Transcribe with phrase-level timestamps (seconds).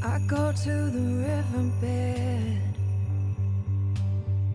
[0.00, 2.60] I go to the riverbed.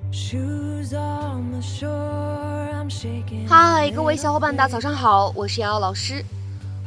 [0.10, 3.46] Shoes on the shore, I'm shaking.
[3.50, 6.24] 嗨，各位小伙伴，大家早上好，我是瑶瑶老师，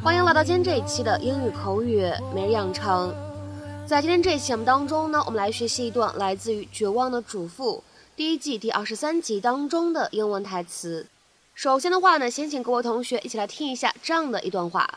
[0.02, 3.14] 欢迎来到今天这一期的英语口语每日养成。
[3.86, 7.76] 在今天这一期节目当中呢，我们来学习一段来自于《绝望的主妇》
[8.16, 11.06] 第一季第二十三集当中的英文台词。
[11.54, 14.88] 首先的话呢，先请各位同学一起来听一下这样的一段话。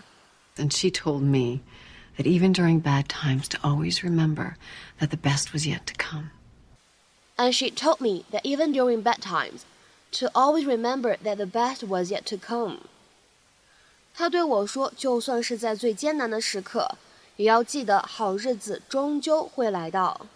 [0.56, 1.60] And she told me
[2.17, 4.57] that even during bad times, to always remember
[5.01, 6.31] that the best was yet to come.
[7.37, 9.65] And she told me that even during bad times,
[10.13, 12.89] to always remember that the best was yet to come.
[14.15, 16.97] 她对我说，就算是在最艰难的时刻，
[17.37, 20.27] 也要记得好日子终究会来到。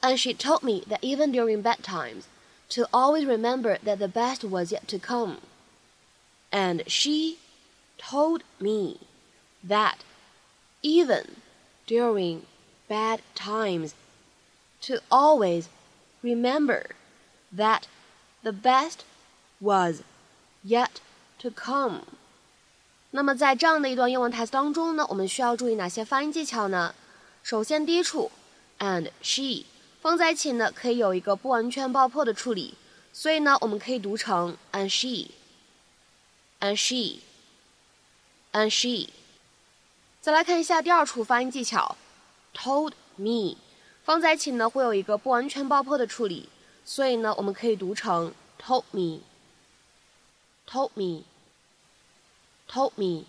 [0.00, 2.24] And she told me that even during bad times,
[2.70, 5.40] to always remember that the best was yet to come.
[6.50, 7.36] And she
[7.98, 9.00] told me
[9.68, 9.96] that
[10.82, 11.24] even
[11.86, 12.42] during
[12.88, 13.92] bad times,
[14.82, 15.68] to always
[16.22, 16.90] remember
[17.54, 17.82] that
[18.42, 19.04] the best
[19.60, 20.02] was
[20.62, 21.00] yet
[21.38, 22.02] to come.
[23.10, 26.94] 那么在这样的一段英文台词当中呢，我们需要注意哪些发音技巧呢？
[27.42, 28.32] 首先，第一处
[28.78, 29.64] and she
[30.00, 32.74] 放在一起呢，可以有一个不完全爆破的处理，
[33.12, 39.10] 所以呢，我们可以读成 and she，and she，and she。
[40.21, 41.95] 再来看一下第二处发音技巧
[42.53, 43.55] ，told me
[44.03, 46.49] 放在一起呢，会有一个不完全爆破的处理，
[46.83, 53.23] 所以呢，我们可以读成 told me，told me，told me。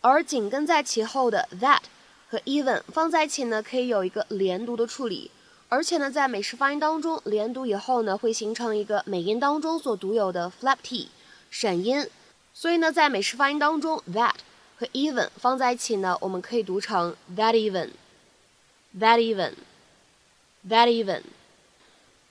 [0.00, 1.82] 而紧跟在其后的 that
[2.28, 5.30] 和 even 放在一起呢，可以有一个连读的处理，
[5.68, 11.08] 而且呢，在美式发音当中，连读以后呢，会形成一个美音当中所独有的 flap t
[11.52, 12.10] 闪音，
[12.52, 14.34] 所以呢，在美式发音当中，that
[14.77, 21.21] 和 even 放在一起呢，我们可以读成 that even，that even，that even。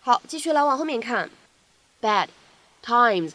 [0.00, 1.30] 好，继续来往后面看，
[2.00, 2.28] bad
[2.84, 3.32] times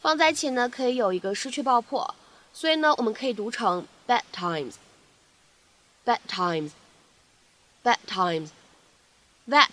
[0.00, 2.14] 放在一起呢，可以有一个失去爆破，
[2.52, 9.68] 所以呢，我们可以读成 bad times，bad times，bad times。that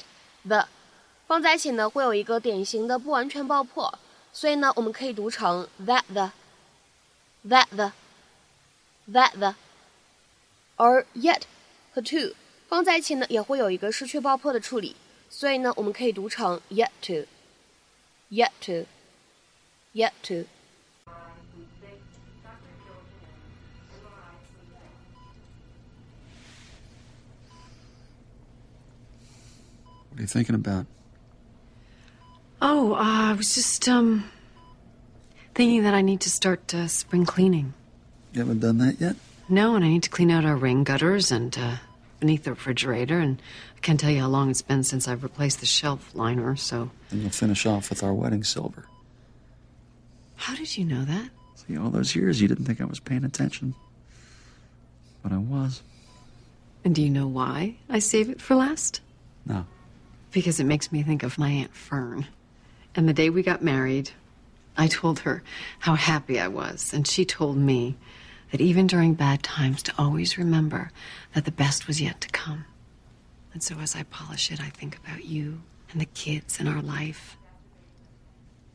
[0.47, 0.67] the
[1.27, 3.97] 放在一起呢，会有一个典型的不完全爆破，
[4.31, 7.65] 所以呢，我们可以读成 that the，that
[9.09, 9.55] the，that the。
[10.77, 11.43] 而 yet
[11.93, 12.35] 和 to
[12.67, 14.95] 放在一起呢，也会有一个失去爆破的处理，
[15.29, 20.45] 所以呢，我们可以读成 yet to，yet to，yet to。
[30.09, 30.85] What are you thinking about?
[32.61, 34.23] Oh, uh, I was just, um,
[35.53, 37.73] thinking that I need to start uh, spring cleaning.
[38.32, 39.16] You haven't done that yet?
[39.48, 41.76] No, and I need to clean out our rain gutters and uh,
[42.20, 43.40] beneath the refrigerator, and
[43.76, 46.90] I can't tell you how long it's been since I've replaced the shelf liner, so.
[47.10, 48.84] And you'll finish off with our wedding silver.
[50.36, 51.30] How did you know that?
[51.56, 53.74] See, all those years you didn't think I was paying attention.
[55.22, 55.82] But I was.
[56.84, 59.00] And do you know why I save it for last?
[59.44, 59.66] No.
[60.30, 62.26] Because it makes me think of my Aunt Fern.
[62.94, 64.10] And the day we got married,
[64.76, 65.42] I told her
[65.80, 67.96] how happy I was, and she told me
[68.50, 70.90] that even during bad times, to always remember
[71.34, 72.64] that the best was yet to come.
[73.52, 75.62] And so as I polish it, I think about you
[75.92, 77.36] and the kids and our life,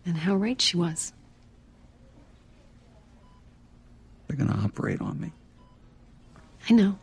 [0.06, 1.14] and how right she was.
[4.28, 5.32] They're going to operate on me.
[6.70, 6.98] I know.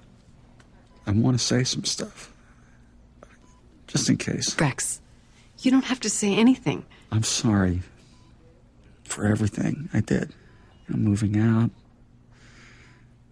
[1.06, 2.32] I want to say some stuff.
[3.86, 4.58] Just in case.
[4.60, 5.00] Rex,
[5.58, 6.84] you don't have to say anything.
[7.10, 7.82] I'm sorry
[9.04, 10.32] for everything I did.
[10.88, 11.70] I'm moving out,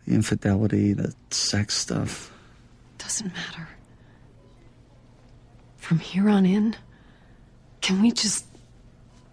[0.06, 2.32] the infidelity, the sex stuff.
[2.98, 3.68] Doesn't matter.
[5.76, 6.76] From here on in,
[7.80, 8.44] can we just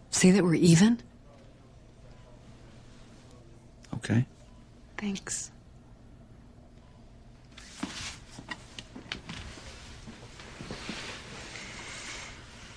[0.09, 0.99] say that we're even?
[3.95, 4.25] Okay?
[4.97, 5.51] Thanks.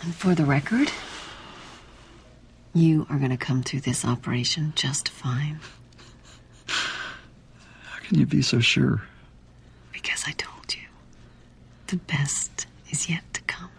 [0.02, 0.90] And for the record,
[2.72, 5.60] you are going to come through this operation just fine
[8.09, 8.99] can you be so sure?
[9.95, 10.87] because I told you
[11.87, 13.69] the best is yet to come.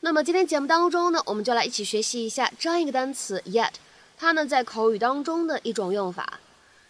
[0.00, 3.72] 那么今天节目当中呢，我们就来一起学习一下这样一个单词 yet，
[4.16, 6.40] 它呢在口语当中的一种用法。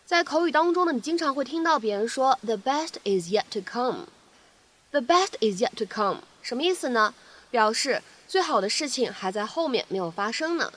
[0.04, 7.14] 在口语当中呢，你经常会听到别人说 “the best is yet to come”。“the best is yet to come” 什么意思呢？
[7.50, 10.72] 表示最好的事情还在后面没有发生呢。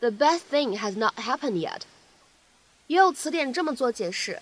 [0.00, 1.82] The best thing has not happened yet。
[2.86, 4.40] 也有词典这么做解释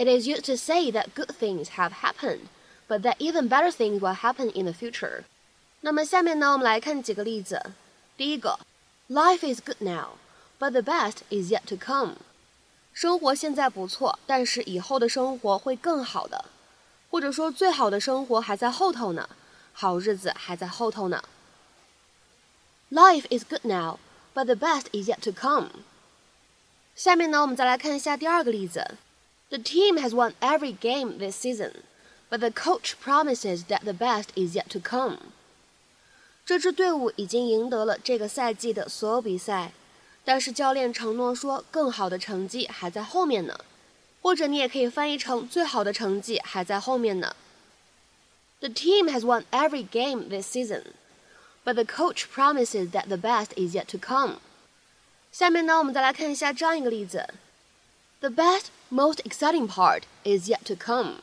[0.00, 2.48] It is used to say that good things have happened,
[2.86, 5.24] but that even better things will happen in the future.
[5.80, 7.72] 那么下面呢，我们来看几个例子。
[8.16, 8.58] 第一个，
[9.08, 10.18] Life is good now,
[10.58, 12.16] but the best is yet to come.
[12.92, 16.46] 生活现在不错，但是以后的生活会更好的，
[17.10, 19.28] 或者说最好的生活还在后头呢，
[19.72, 21.22] 好日子还在后头呢。
[22.90, 23.98] Life is good now,
[24.34, 25.68] but the best is yet to come.
[26.94, 28.96] 下面呢，我们再来看一下第二个例子。
[29.50, 31.82] The team has won every game this season,
[32.28, 35.18] but the coach promises that the best is yet to come.
[36.44, 39.72] 这支队伍已经赢得了这个赛季的所有比赛，
[40.24, 43.58] 但是教练承诺说，更好的成绩还在后面呢。
[44.22, 47.36] 或者你也可以翻译成最好的成绩还在后面呢。
[48.58, 50.82] The team has won every game this season,
[51.64, 54.38] but the coach promises that the best is yet to come.
[55.30, 57.34] 下面呢，我们再来看一下这样一个例子
[58.21, 61.15] ：The best, most exciting part is yet to come.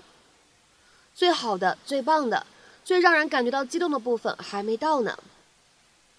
[1.15, 2.45] 最好的、最棒的、
[2.85, 5.17] 最让人感觉到激动的部分还没到呢。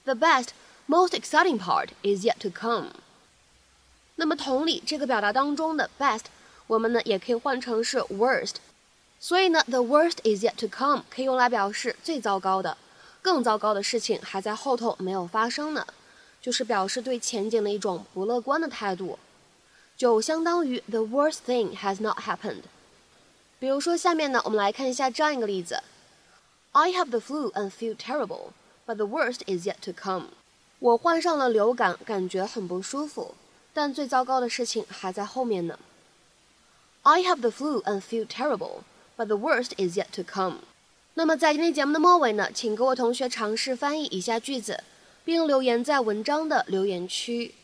[0.05, 0.47] The best,
[0.87, 2.91] most exciting part is yet to come.
[4.15, 6.23] 那么同理，这个表达当中的 best，
[6.67, 8.55] 我们呢也可以换成是 worst。
[9.19, 12.77] 所以呢，the worst is yet to come 可以用来表示最糟糕的、
[13.21, 15.85] 更糟糕的事情还在后头没有发生呢，
[16.41, 19.19] 就是表示对前景的一种不乐观的态度，
[19.98, 22.62] 就相当于 the worst thing has not happened。
[23.58, 25.82] 比如说下面呢，我们来看一下这样一个例子：
[26.72, 28.52] I have the flu and feel terrible,
[28.86, 30.28] but the worst is yet to come。
[30.80, 33.34] 我患上了流感，感觉很不舒服，
[33.72, 35.78] 但最糟糕的事情还在后面呢。
[37.02, 38.82] I have the flu and feel terrible,
[39.16, 40.58] but the worst is yet to come。
[41.14, 44.82] 那么在今天节目的末尾呢，请各位同学尝试翻译以下句子，
[45.24, 47.54] 并留言在文章的留言区。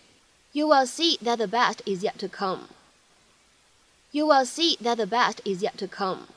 [0.56, 2.70] You will see that the best is yet to come.
[4.12, 6.28] You will see that the best is yet to come.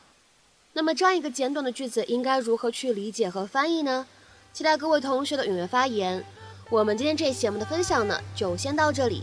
[0.72, 4.08] 那么这样一个简短的句子应该如何去理解和翻译呢？
[4.52, 6.24] 期待各位同学的踊跃发言。
[6.68, 9.22] 我们今天这期节目的分享呢，就先到这里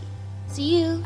[0.50, 1.02] ，See you。